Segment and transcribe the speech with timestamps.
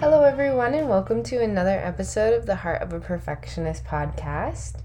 [0.00, 4.76] Hello, everyone, and welcome to another episode of the Heart of a Perfectionist podcast.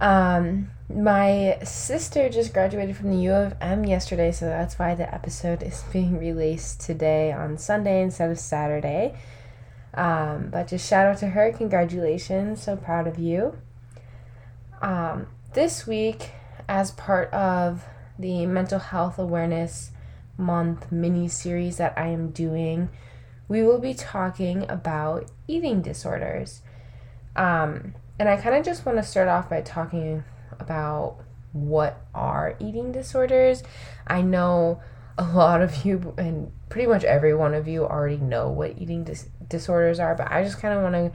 [0.00, 5.14] Um, my sister just graduated from the U of M yesterday, so that's why the
[5.14, 9.14] episode is being released today on Sunday instead of Saturday.
[9.92, 13.58] Um, but just shout out to her, congratulations, so proud of you.
[14.80, 16.30] Um, this week,
[16.70, 17.84] as part of
[18.18, 19.90] the Mental Health Awareness
[20.38, 22.88] Month mini series that I am doing,
[23.52, 26.62] we will be talking about eating disorders.
[27.36, 30.24] Um, and I kind of just want to start off by talking
[30.58, 31.18] about
[31.52, 33.62] what are eating disorders.
[34.06, 34.80] I know
[35.18, 39.04] a lot of you, and pretty much every one of you, already know what eating
[39.04, 41.12] dis- disorders are, but I just kind of want to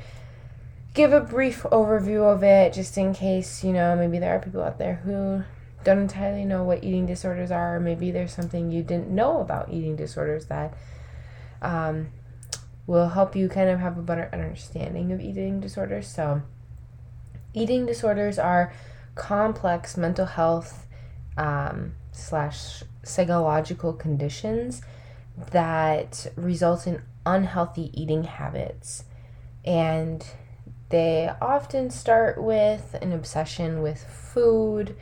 [0.94, 4.62] give a brief overview of it just in case, you know, maybe there are people
[4.62, 5.42] out there who
[5.84, 9.74] don't entirely know what eating disorders are, or maybe there's something you didn't know about
[9.74, 10.78] eating disorders that
[11.64, 12.10] um,
[12.88, 16.08] will help you kind of have a better understanding of eating disorders.
[16.08, 16.42] So,
[17.54, 18.74] eating disorders are
[19.16, 20.88] complex mental health
[21.38, 24.82] um, slash psychological conditions
[25.52, 29.04] that result in unhealthy eating habits.
[29.66, 30.26] And
[30.90, 34.96] they often start with an obsession with food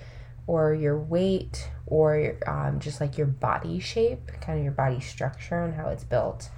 [0.47, 5.63] or your weight or um, just like your body shape, kind of your body structure
[5.63, 6.49] and how it's built.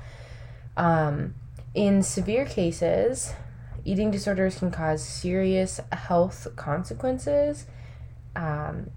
[0.77, 1.33] Um,
[1.73, 3.33] in severe cases,
[3.83, 7.65] eating disorders can cause serious health consequences,
[8.35, 8.91] um,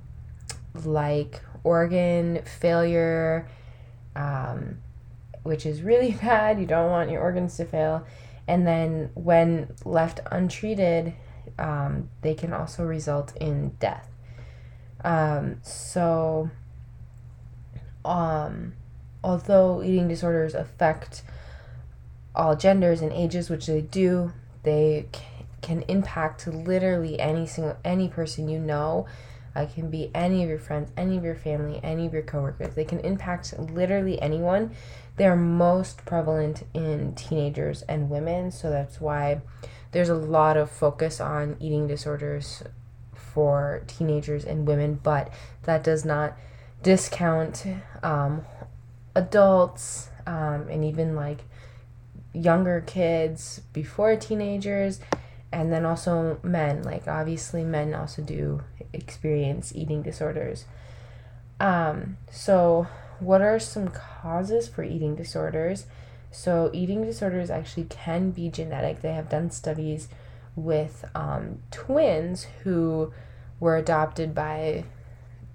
[0.85, 3.49] like organ failure,
[4.15, 4.79] um,
[5.43, 6.61] which is really bad.
[6.61, 8.07] You don't want your organs to fail.
[8.47, 11.15] And then, when left untreated,
[11.59, 14.09] um, they can also result in death.
[15.05, 16.51] Um, so,
[18.05, 18.75] um,
[19.23, 21.23] although eating disorders affect
[22.35, 24.33] all genders and ages, which they do.
[24.63, 25.07] They
[25.63, 29.07] can impact literally any single any person you know.
[29.57, 32.75] It can be any of your friends, any of your family, any of your coworkers.
[32.75, 34.75] They can impact literally anyone.
[35.17, 39.41] They're most prevalent in teenagers and women, so that's why
[39.93, 42.63] there's a lot of focus on eating disorders
[43.13, 45.33] for teenagers and women, but
[45.65, 46.37] that does not
[46.83, 47.67] discount
[48.03, 48.45] um,
[49.15, 51.43] adults um, and even like
[52.33, 55.01] younger kids before teenagers
[55.53, 56.83] and then also men.
[56.83, 60.65] Like obviously men also do experience eating disorders.
[61.59, 62.87] Um so
[63.19, 65.87] what are some causes for eating disorders?
[66.31, 69.03] So eating disorders actually can be genetic.
[69.03, 70.09] They have done studies
[70.57, 73.13] with um, twins who
[73.59, 74.85] were adopted by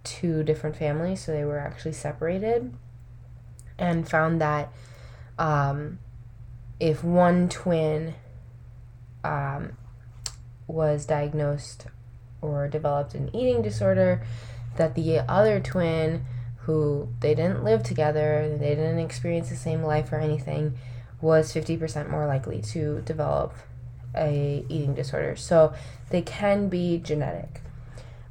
[0.03, 2.71] two different families so they were actually separated
[3.77, 4.71] and found that
[5.39, 5.97] um,
[6.79, 8.15] if one twin
[9.23, 9.77] um,
[10.67, 11.87] was diagnosed
[12.41, 14.23] or developed an eating disorder,
[14.77, 16.25] that the other twin,
[16.59, 20.77] who they didn't live together, they didn't experience the same life or anything,
[21.21, 23.53] was 50% more likely to develop
[24.15, 25.35] a eating disorder.
[25.35, 25.73] So
[26.09, 27.61] they can be genetic.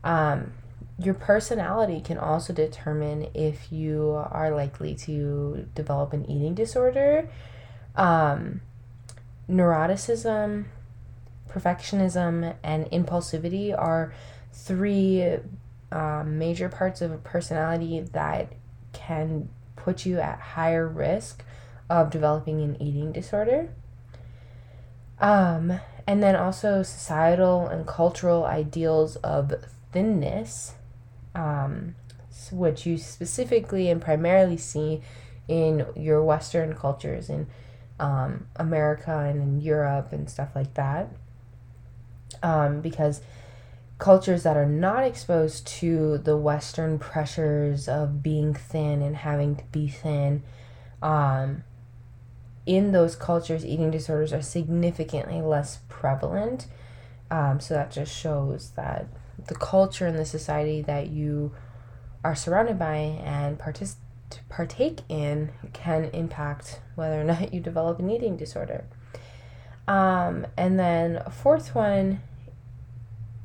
[0.03, 0.53] Um,
[0.99, 7.29] your personality can also determine if you are likely to develop an eating disorder
[7.97, 8.61] um,
[9.49, 10.65] neuroticism,
[11.51, 14.13] perfectionism, and impulsivity are
[14.53, 15.39] three
[15.93, 18.53] um, major parts of a personality that
[18.93, 21.45] can put you at higher risk
[21.91, 23.69] of developing an eating disorder.
[25.21, 29.55] Um, and then also societal and cultural ideals of
[29.93, 30.75] thinness,
[31.35, 31.95] um,
[32.51, 35.03] which you specifically and primarily see
[35.47, 37.47] in your Western cultures and
[37.99, 41.09] um, America and in Europe and stuff like that.
[42.43, 43.21] Um, because
[43.99, 49.65] cultures that are not exposed to the Western pressures of being thin and having to
[49.73, 50.43] be thin,
[51.03, 51.65] um,
[52.67, 56.67] in those cultures, eating disorders are significantly less prevalent.
[57.31, 59.07] Um, so that just shows that
[59.47, 61.53] the culture and the society that you
[62.23, 64.04] are surrounded by and participate
[64.35, 68.85] to partake in can impact whether or not you develop an eating disorder.
[69.87, 72.21] Um, and then a fourth one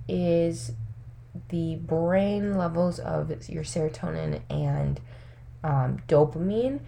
[0.07, 0.71] is
[1.49, 4.99] the brain levels of your serotonin and
[5.63, 6.79] um, dopamine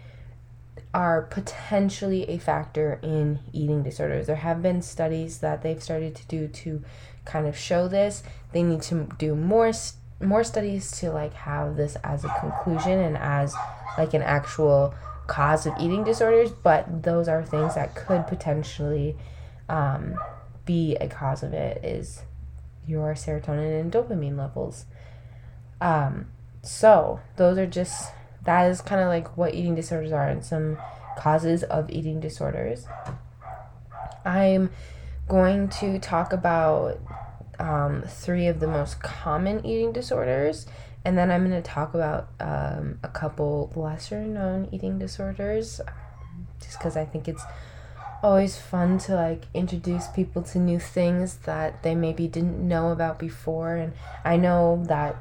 [0.94, 4.28] are potentially a factor in eating disorders.
[4.28, 6.84] There have been studies that they've started to do to
[7.26, 8.24] kind of show this.
[8.52, 9.72] They need to do more
[10.20, 13.56] more studies to like have this as a conclusion and as
[13.98, 14.94] like an actual
[15.28, 19.16] cause of eating disorders, but those are things that could potentially
[19.70, 20.16] um,
[20.66, 22.24] be a cause of it is
[22.88, 24.86] your serotonin and dopamine levels.
[25.80, 26.28] Um,
[26.64, 28.12] so those are just
[28.44, 30.78] that is kind of like what eating disorders are and some
[31.18, 32.86] causes of eating disorders.
[34.26, 34.72] I'm
[35.28, 37.00] going to talk about
[37.60, 40.66] um, three of the most common eating disorders,
[41.04, 45.82] and then I'm going to talk about um, a couple lesser known eating disorders,
[46.60, 47.44] just because I think it's
[48.24, 53.18] always fun to like introduce people to new things that they maybe didn't know about
[53.18, 53.76] before.
[53.76, 53.94] And
[54.24, 55.16] I know that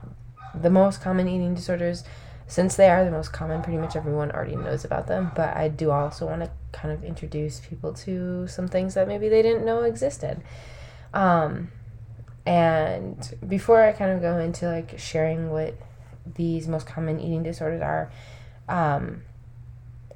[0.55, 2.05] the most common eating disorders
[2.47, 5.31] since they are the most common, pretty much everyone already knows about them.
[5.37, 9.29] But I do also want to kind of introduce people to some things that maybe
[9.29, 10.43] they didn't know existed.
[11.15, 11.71] Um,
[12.47, 15.75] and before I kind of go into like sharing what
[16.35, 18.11] these most common eating disorders are,
[18.69, 19.23] um,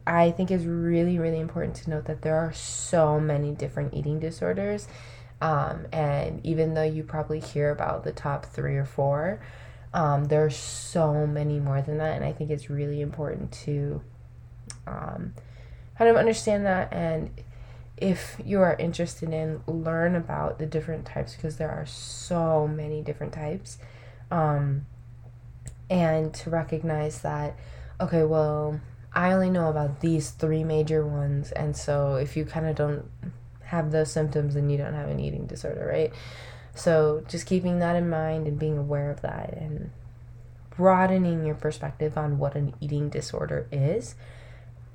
[0.07, 4.21] I think it's really, really important to note that there are so many different eating
[4.21, 4.87] disorders.
[5.41, 9.41] Um, and even though you probably hear about the top three or four,
[9.93, 14.03] um, there are so many more than that, and I think it's really important to
[14.87, 15.35] um,
[15.97, 16.93] kind of understand that.
[16.93, 17.31] And
[17.97, 23.03] if you are interested in learn about the different types, because there are so many
[23.03, 23.79] different types,
[24.31, 24.87] um,
[25.89, 27.57] and to recognize that,
[28.01, 28.81] okay, well,
[29.13, 33.09] I only know about these three major ones, and so if you kind of don't
[33.65, 36.13] have those symptoms, then you don't have an eating disorder, right?
[36.75, 39.91] So just keeping that in mind and being aware of that and
[40.77, 44.17] broadening your perspective on what an eating disorder is,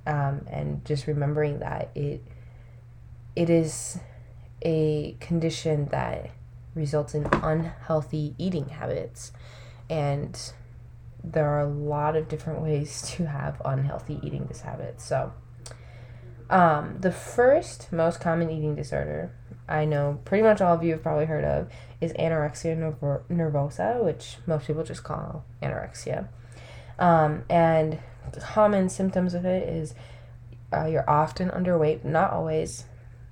[0.05, 2.21] um, and just remembering that it
[3.35, 3.99] it is
[4.61, 6.31] a condition that
[6.75, 9.31] results in unhealthy eating habits,
[9.89, 10.53] and
[11.23, 15.05] there are a lot of different ways to have unhealthy eating habits.
[15.05, 15.33] So,
[16.49, 19.31] um, the first most common eating disorder
[19.69, 21.69] I know pretty much all of you have probably heard of
[22.01, 22.75] is anorexia
[23.29, 26.27] nervosa, which most people just call anorexia.
[26.97, 27.99] Um, and
[28.39, 29.93] common symptoms of it is
[30.73, 32.85] uh, you're often underweight, not always.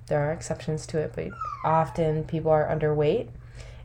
[0.07, 1.29] There are exceptions to it, but
[1.63, 3.29] often people are underweight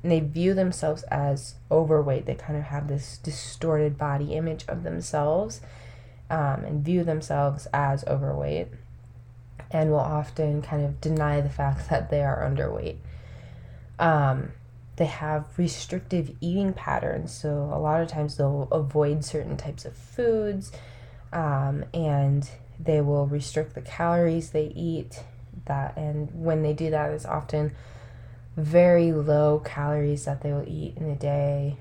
[0.02, 2.26] and they view themselves as overweight.
[2.26, 5.60] They kind of have this distorted body image of themselves
[6.30, 8.68] um, and view themselves as overweight
[9.70, 12.96] and will often kind of deny the fact that they are underweight.
[13.98, 14.52] Um,
[14.96, 19.96] they have restrictive eating patterns, so a lot of times they'll avoid certain types of
[19.96, 20.70] foods
[21.32, 22.48] um, and
[22.78, 25.22] they will restrict the calories they eat.
[25.66, 27.72] That and when they do that, it's often
[28.56, 31.76] very low calories that they will eat in a day,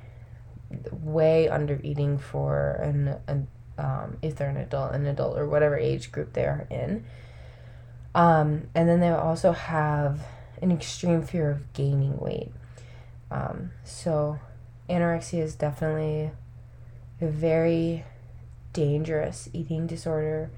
[0.91, 3.47] way under eating for an, an
[3.77, 7.03] um, if they're an adult, an adult or whatever age group they are in.
[8.13, 10.21] Um, and then they also have
[10.61, 12.51] an extreme fear of gaining weight.
[13.31, 14.39] Um, so,
[14.89, 16.31] anorexia is definitely
[17.21, 18.03] a very
[18.73, 20.51] dangerous eating disorder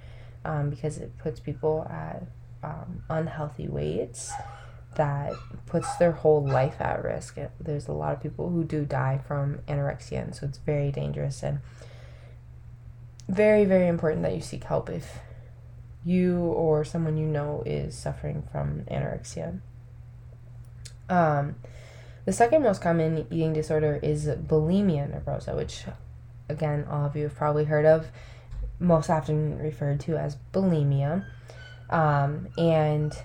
[0.44, 2.24] um, because it puts people at
[2.64, 4.32] um, unhealthy weights
[4.96, 5.34] that
[5.66, 7.38] puts their whole life at risk.
[7.60, 11.44] There's a lot of people who do die from anorexia, and so it's very dangerous
[11.44, 11.60] and
[13.28, 15.20] very, very important that you seek help if
[16.06, 19.60] you or someone you know is suffering from anorexia.
[21.10, 21.56] Um,
[22.26, 25.86] the second most common eating disorder is bulimia nervosa, which,
[26.50, 28.08] again, all of you have probably heard of,
[28.80, 31.26] most often referred to as bulimia.
[31.94, 33.16] Um, and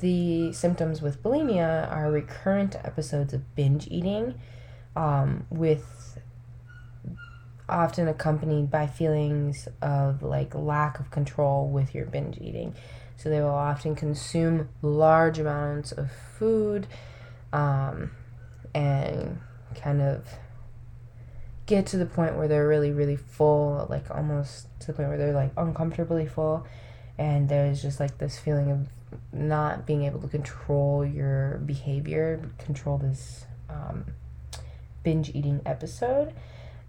[0.00, 4.34] the symptoms with bulimia are recurrent episodes of binge eating
[4.94, 6.18] um, with
[7.66, 12.74] often accompanied by feelings of like lack of control with your binge eating.
[13.16, 16.86] So they will often consume large amounts of food
[17.54, 18.10] um,
[18.74, 19.40] and
[19.74, 20.26] kind of
[21.64, 25.16] get to the point where they're really, really full, like almost to the point where
[25.16, 26.66] they're like uncomfortably full.
[27.18, 28.88] And there's just like this feeling of
[29.32, 34.06] not being able to control your behavior, control this um,
[35.02, 36.34] binge eating episode.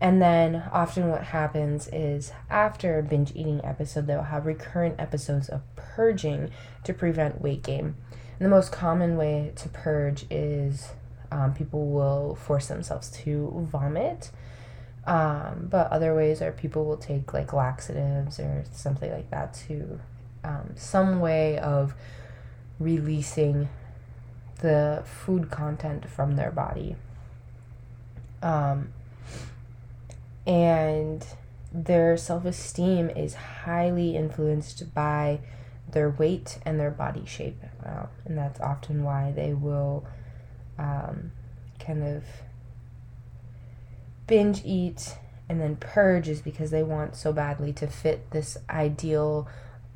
[0.01, 5.48] And then often what happens is after a binge eating episode, they'll have recurrent episodes
[5.48, 6.50] of purging
[6.84, 7.96] to prevent weight gain.
[8.38, 10.89] And the most common way to purge is
[11.32, 14.32] um, people will force themselves to vomit.
[15.08, 20.00] Um, but other ways are people will take like laxatives or something like that to
[20.45, 21.95] um, some way of
[22.79, 23.67] releasing
[24.61, 26.95] the food content from their body.
[28.41, 28.93] Um,
[30.45, 31.25] and
[31.73, 35.39] their self esteem is highly influenced by
[35.91, 37.61] their weight and their body shape.
[37.83, 40.05] Uh, and that's often why they will
[40.77, 41.31] um,
[41.79, 42.23] kind of
[44.27, 49.47] binge eat and then purge, is because they want so badly to fit this ideal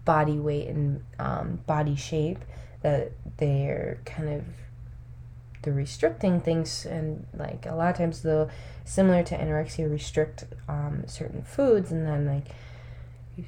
[0.09, 2.39] body weight and um, body shape
[2.81, 4.43] that they're kind of
[5.61, 8.49] the restricting things and like a lot of times they'll
[8.85, 12.47] similar to anorexia restrict um, certain foods and then like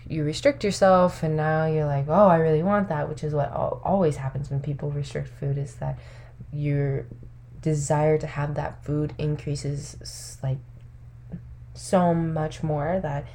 [0.07, 3.51] you restrict yourself and now you're like oh i really want that which is what
[3.51, 5.97] always happens when people restrict food is that
[6.53, 7.07] your
[7.59, 10.59] desire to have that food increases like
[11.73, 13.25] so much more that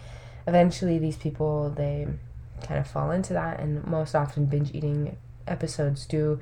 [0.47, 2.07] eventually these people they
[2.63, 6.41] kind of fall into that and most often binge eating episodes do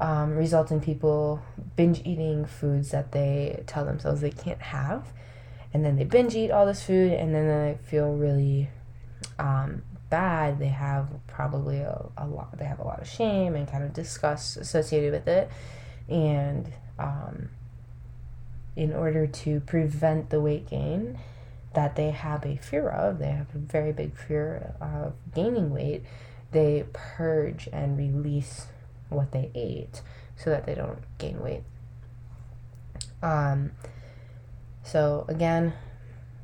[0.00, 1.42] um, result in people
[1.76, 5.12] binge eating foods that they tell themselves they can't have.
[5.72, 8.70] And then they binge eat all this food and then they feel really
[9.38, 10.58] um, bad.
[10.58, 13.92] They have probably a, a lot, they have a lot of shame and kind of
[13.92, 15.50] disgust associated with it.
[16.08, 17.50] And um,
[18.76, 21.18] in order to prevent the weight gain
[21.74, 26.02] that they have a fear of, they have a very big fear of gaining weight,
[26.52, 28.66] they purge and release
[29.08, 30.02] what they ate
[30.36, 31.62] so that they don't gain weight.
[33.22, 33.72] Um,
[34.82, 35.74] so, again,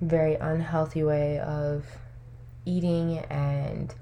[0.01, 1.87] very unhealthy way of
[2.67, 3.95] eating and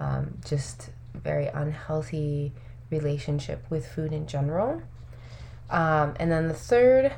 [0.00, 2.52] um, just very unhealthy
[2.90, 4.82] relationship with food in general.
[5.68, 7.12] Um, and then the third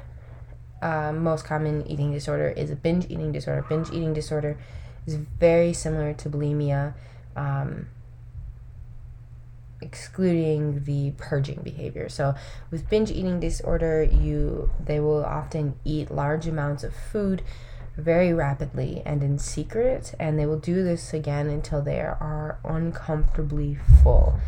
[0.82, 3.64] uh, most common eating disorder is a binge eating disorder.
[3.68, 4.58] Binge eating disorder
[5.06, 6.94] is very similar to bulimia.
[7.36, 7.88] Um,
[9.80, 12.08] excluding the purging behavior.
[12.08, 12.34] So
[12.70, 17.42] with binge eating disorder, you they will often eat large amounts of food
[17.96, 23.76] very rapidly and in secret and they will do this again until they are uncomfortably
[24.02, 24.38] full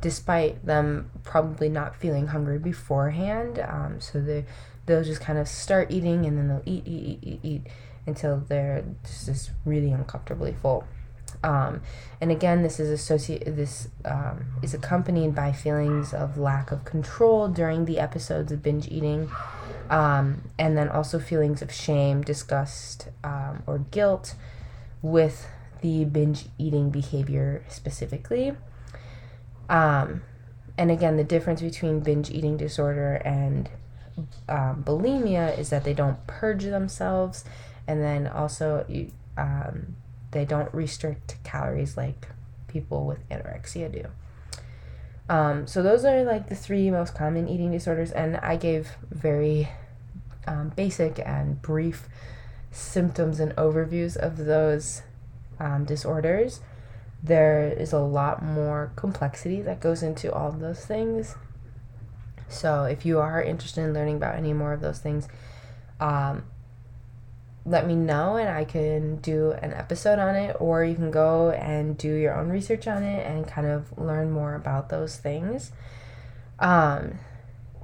[0.00, 4.44] despite them probably not feeling hungry beforehand um, so they
[4.90, 7.66] they'll just kind of start eating and then they'll eat eat eat eat, eat
[8.06, 10.84] until they're just really uncomfortably full
[11.42, 11.82] um,
[12.20, 13.56] and again, this is associated.
[13.56, 18.88] This um, is accompanied by feelings of lack of control during the episodes of binge
[18.88, 19.30] eating,
[19.88, 24.34] um, and then also feelings of shame, disgust, um, or guilt
[25.02, 25.48] with
[25.80, 28.52] the binge eating behavior specifically.
[29.68, 30.22] Um,
[30.76, 33.70] and again, the difference between binge eating disorder and
[34.48, 37.44] um, bulimia is that they don't purge themselves,
[37.86, 39.96] and then also you, um,
[40.30, 42.28] they don't restrict calories like
[42.68, 44.08] people with anorexia do.
[45.28, 49.68] Um, so those are like the three most common eating disorders, and I gave very
[50.46, 52.08] um, basic and brief
[52.72, 55.02] symptoms and overviews of those
[55.58, 56.60] um, disorders.
[57.22, 61.36] There is a lot more complexity that goes into all those things.
[62.50, 65.28] So if you are interested in learning about any more of those things,
[66.00, 66.44] um,
[67.64, 71.50] let me know and I can do an episode on it, or you can go
[71.50, 75.72] and do your own research on it and kind of learn more about those things.
[76.58, 77.18] Um,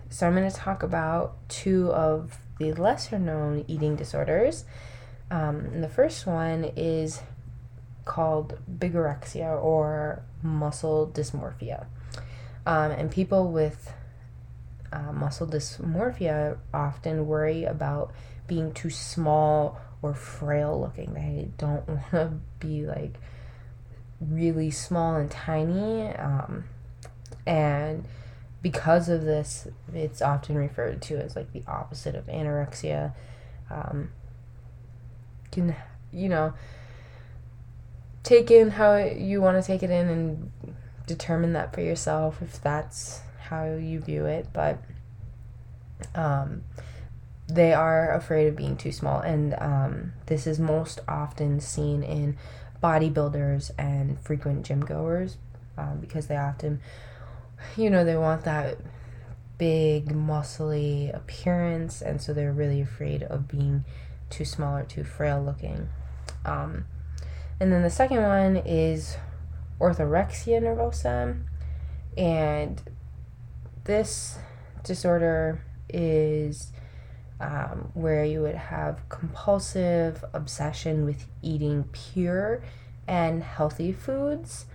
[0.08, 4.64] so, I'm going to talk about two of the lesser known eating disorders.
[5.30, 7.22] Um, and the first one is
[8.04, 11.86] called bigorexia or muscle dysmorphia.
[12.64, 13.92] Um, and people with
[14.92, 18.12] uh, muscle dysmorphia often worry about
[18.46, 21.14] being too small or frail looking.
[21.14, 23.14] They don't want to be like
[24.20, 26.08] really small and tiny.
[26.14, 26.64] Um,
[27.46, 28.04] and
[28.62, 33.12] because of this, it's often referred to as like the opposite of anorexia.
[33.70, 34.10] Um,
[35.50, 35.74] can,
[36.12, 36.54] you know,
[38.22, 40.50] take in how you want to take it in and
[41.06, 44.48] determine that for yourself if that's how you view it.
[44.52, 44.78] But
[46.14, 46.64] um,
[47.48, 52.36] they are afraid of being too small, and um, this is most often seen in
[52.82, 55.38] bodybuilders and frequent gym goers
[55.78, 56.80] um, because they often,
[57.76, 58.78] you know, they want that
[59.58, 63.84] big, muscly appearance, and so they're really afraid of being
[64.28, 65.88] too small or too frail looking.
[66.44, 66.84] Um,
[67.58, 69.16] and then the second one is
[69.80, 71.40] orthorexia nervosa,
[72.16, 72.82] and
[73.86, 74.38] this
[74.84, 76.72] disorder is
[77.40, 82.62] um, where you would have compulsive obsession with eating pure
[83.06, 84.66] and healthy foods.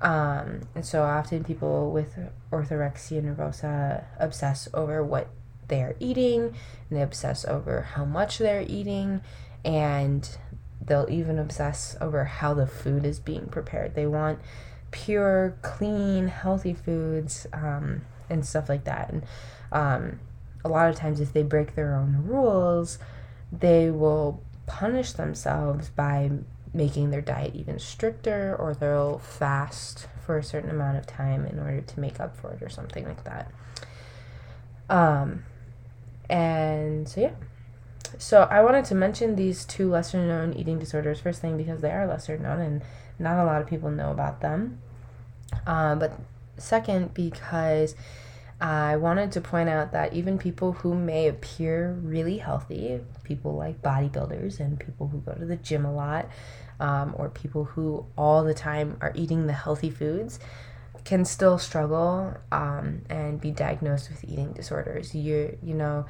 [0.00, 2.18] Um, and so often people with
[2.52, 5.28] orthorexia nervosa obsess over what
[5.68, 6.54] they're eating
[6.88, 9.22] and they obsess over how much they're eating
[9.64, 10.36] and
[10.84, 13.94] they'll even obsess over how the food is being prepared.
[13.94, 14.38] They want
[14.90, 19.10] pure, clean, healthy foods um, and stuff like that.
[19.10, 19.22] And
[19.72, 20.20] um,
[20.64, 22.98] a lot of times, if they break their own rules,
[23.52, 26.30] they will punish themselves by
[26.74, 31.58] making their diet even stricter or they'll fast for a certain amount of time in
[31.58, 33.50] order to make up for it or something like that.
[34.90, 35.44] Um,
[36.28, 37.32] and so, yeah.
[38.18, 41.90] So, I wanted to mention these two lesser known eating disorders first thing because they
[41.90, 42.82] are lesser known and
[43.18, 44.80] not a lot of people know about them.
[45.66, 46.18] Uh, but
[46.58, 47.94] second, because
[48.60, 53.82] I wanted to point out that even people who may appear really healthy, people like
[53.82, 56.28] bodybuilders and people who go to the gym a lot,
[56.80, 60.38] um, or people who all the time are eating the healthy foods,
[61.04, 65.14] can still struggle um, and be diagnosed with eating disorders.
[65.14, 66.06] You you know,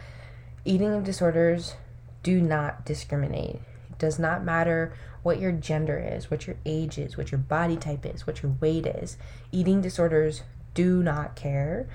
[0.65, 1.75] eating disorders
[2.23, 3.57] do not discriminate.
[3.91, 4.95] It does not matter
[5.27, 8.53] what your gender is, what your age is, what your body type is, what your
[8.61, 9.19] weight is.
[9.51, 11.89] Eating disorders do not care.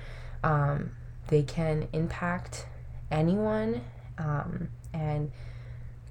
[0.44, 0.90] Um,
[1.28, 2.66] they can impact
[3.10, 3.80] anyone
[4.18, 5.32] um, and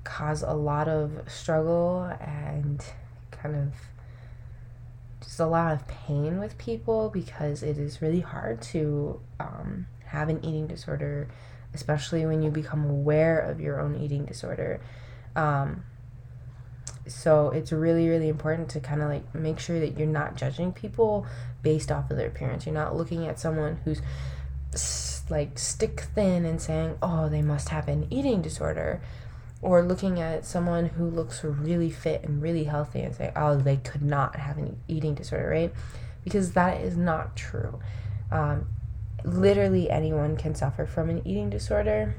[0.03, 2.83] cause a lot of struggle and
[3.29, 3.75] kind of
[5.23, 10.27] just a lot of pain with people because it is really hard to um, have
[10.27, 11.27] an eating disorder,
[11.75, 14.81] especially when you become aware of your own eating disorder.
[15.35, 15.83] Um,
[17.07, 20.71] so it's really really important to kind of like make sure that you're not judging
[20.71, 21.25] people
[21.63, 22.65] based off of their appearance.
[22.65, 24.01] You're not looking at someone who's
[25.29, 29.01] like stick thin and saying oh they must have an eating disorder.
[29.63, 33.77] Or looking at someone who looks really fit and really healthy and say oh they
[33.77, 35.73] could not have an eating disorder right?
[36.23, 37.79] Because that is not true.
[38.31, 38.67] Um,
[39.23, 42.15] literally anyone can suffer from an eating disorder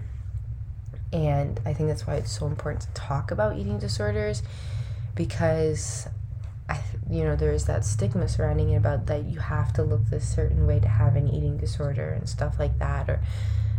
[1.13, 4.43] and I think that's why it's so important to talk about eating disorders
[5.15, 6.09] because
[6.69, 10.27] I, you know, there's that stigma surrounding it about that you have to look this
[10.27, 13.21] certain way to have an eating disorder and stuff like that, or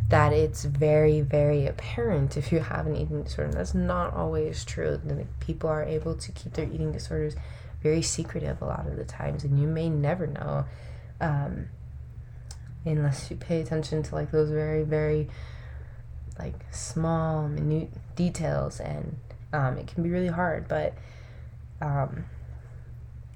[0.09, 3.51] that it's very, very apparent if you have an eating disorder.
[3.51, 5.01] That's not always true.
[5.39, 7.35] People are able to keep their eating disorders
[7.81, 10.65] very secretive a lot of the times, and you may never know
[11.19, 11.67] um,
[12.85, 15.29] unless you pay attention to like those very, very
[16.39, 19.17] like small, minute details, and
[19.51, 20.67] um, it can be really hard.
[20.67, 20.93] But
[21.81, 22.25] um,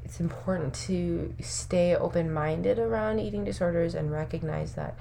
[0.03, 4.97] it's important to stay open minded around eating disorders and recognize that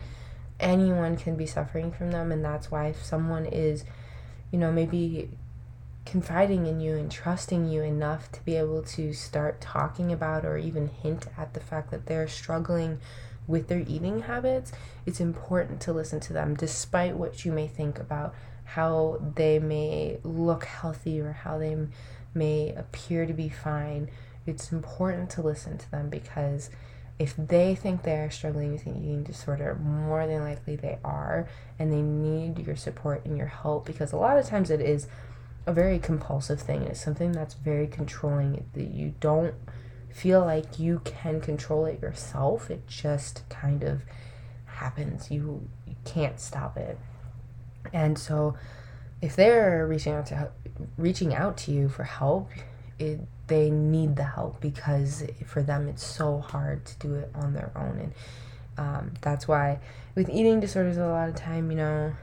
[0.58, 2.32] anyone can be suffering from them.
[2.32, 3.84] And that's why if someone is,
[4.50, 5.30] you know, maybe
[6.04, 10.56] confiding in you and trusting you enough to be able to start talking about or
[10.56, 12.98] even hint at the fact that they're struggling
[13.46, 14.72] with their eating habits,
[15.04, 20.18] it's important to listen to them despite what you may think about how they may
[20.24, 21.76] look healthy or how they
[22.34, 24.10] may appear to be fine,
[24.44, 26.70] it's important to listen to them because
[27.18, 31.48] if they think they are struggling with an eating disorder, more than likely they are,
[31.78, 35.06] and they need your support and your help because a lot of times it is
[35.66, 36.82] a very compulsive thing.
[36.82, 39.54] It's something that's very controlling that you don't
[40.16, 42.70] feel like you can control it yourself.
[42.70, 44.00] It just kind of
[44.64, 45.30] happens.
[45.30, 46.98] You, you can't stop it.
[47.92, 48.56] And so
[49.20, 50.50] if they're reaching out to
[50.96, 52.48] reaching out to you for help,
[52.98, 57.52] it, they need the help because for them it's so hard to do it on
[57.52, 58.12] their own, and
[58.78, 59.78] um, that's why
[60.14, 62.14] with eating disorders a lot of time, you know,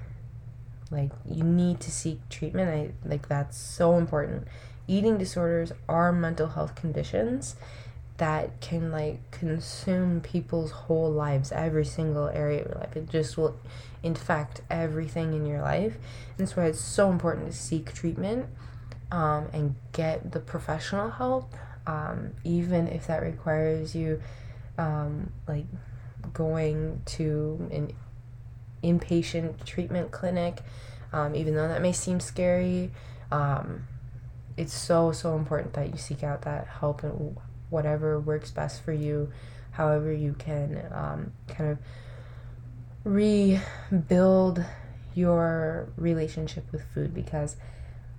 [0.91, 2.69] like you need to seek treatment.
[2.69, 4.47] I like that's so important.
[4.88, 7.56] Eating disorders are mental health conditions
[8.17, 12.95] that can like consume people's whole lives, every single area of your life.
[12.95, 13.58] It just will
[14.04, 15.95] infect everything in your life.
[16.30, 18.45] And that's why it's so important to seek treatment
[19.12, 21.54] um, and get the professional help,
[21.88, 24.21] um, even if that requires you
[24.78, 25.65] um, like
[26.34, 27.93] going to an
[28.84, 30.60] inpatient treatment clinic,
[31.12, 32.91] um, even though that may seem scary.
[33.32, 33.88] Um,
[34.56, 37.36] it's so so important that you seek out that help and
[37.73, 39.31] whatever works best for you,
[39.71, 41.79] however you can um, kind of
[43.03, 44.63] rebuild
[45.15, 47.57] your relationship with food because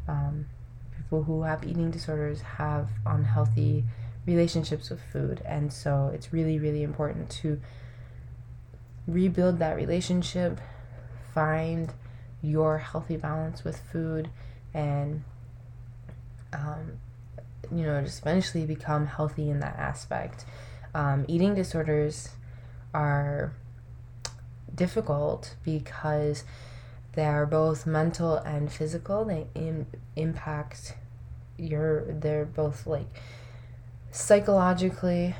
[0.08, 0.46] um,
[0.96, 3.84] people who have eating disorders have unhealthy
[4.26, 5.40] relationships with food.
[5.46, 7.60] And so it's really really important to
[9.06, 10.60] rebuild that relationship,
[11.32, 11.92] find
[12.42, 14.28] your healthy balance with food,
[14.72, 15.22] and
[16.52, 16.98] um,
[17.72, 20.44] you know, just eventually become healthy in that aspect.
[20.94, 22.30] Um, eating disorders
[22.92, 23.52] are
[24.74, 26.44] difficult because
[27.14, 29.24] they are both mental and physical.
[29.24, 30.94] They Im- impact
[31.56, 33.06] your, they're both like
[34.10, 35.34] psychologically,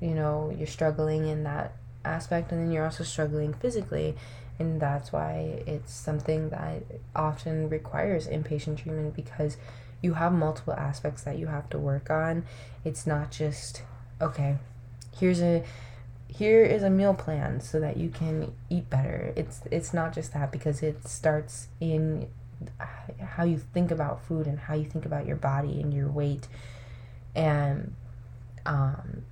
[0.00, 1.72] you know, you're struggling in that
[2.04, 4.14] aspect, and then you're also struggling physically.
[4.58, 6.82] And that's why it's something that
[7.14, 9.58] often requires inpatient treatment because
[10.06, 12.44] you have multiple aspects that you have to work on.
[12.84, 13.82] It's not just,
[14.20, 14.56] okay,
[15.18, 15.64] here's a
[16.28, 19.32] here is a meal plan so that you can eat better.
[19.36, 22.28] It's it's not just that because it starts in
[23.20, 26.48] how you think about food and how you think about your body and your weight
[27.34, 27.94] and
[28.64, 29.22] um,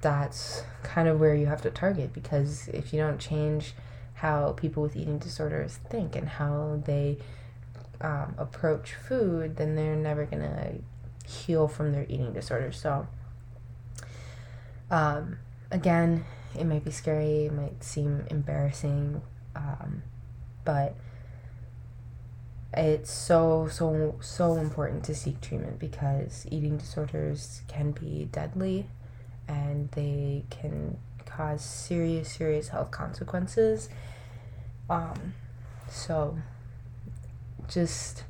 [0.00, 3.74] that's kind of where you have to target because if you don't change
[4.14, 7.16] how people with eating disorders think and how they
[8.04, 10.74] um, approach food, then they're never gonna
[11.26, 12.70] heal from their eating disorder.
[12.70, 13.08] So,
[14.90, 15.38] um,
[15.70, 19.22] again, it might be scary, it might seem embarrassing,
[19.56, 20.02] um,
[20.66, 20.94] but
[22.76, 28.88] it's so so so important to seek treatment because eating disorders can be deadly
[29.46, 33.88] and they can cause serious serious health consequences
[34.90, 35.34] um
[35.88, 36.36] so
[37.68, 38.24] just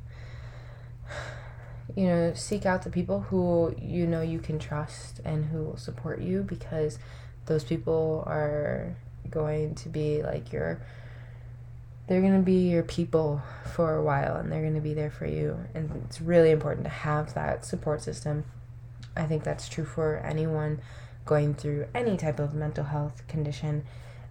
[1.97, 5.77] you know seek out the people who you know you can trust and who will
[5.77, 6.99] support you because
[7.47, 8.97] those people are
[9.31, 10.81] going to be like your
[12.07, 13.43] they're going to be your people
[13.75, 15.59] for a while and they're going to be there for you.
[15.75, 18.45] And it's really important to have that support system.
[19.17, 20.81] I think that's true for anyone
[21.25, 23.85] going through any type of mental health condition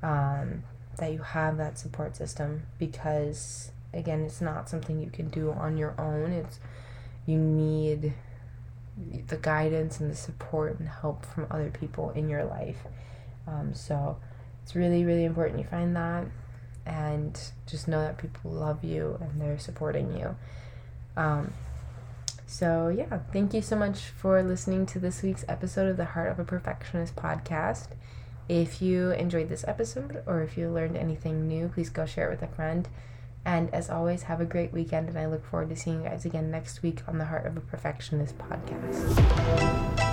[0.03, 0.63] um,
[0.97, 5.77] that you have that support system because again it's not something you can do on
[5.77, 6.31] your own.
[6.31, 6.59] It's
[7.25, 8.13] you need
[9.27, 12.83] the guidance and the support and help from other people in your life.
[13.47, 14.17] Um, so
[14.63, 16.25] it's really really important you find that
[16.85, 20.35] and just know that people love you and they're supporting you.
[21.15, 21.53] Um,
[22.45, 26.31] so yeah thank you so much for listening to this week's episode of the heart
[26.31, 27.87] of a perfectionist podcast.
[28.49, 32.41] If you enjoyed this episode or if you learned anything new please go share it
[32.41, 32.87] with a friend
[33.45, 36.25] and as always, have a great weekend, and I look forward to seeing you guys
[36.25, 40.12] again next week on the Heart of a Perfectionist podcast.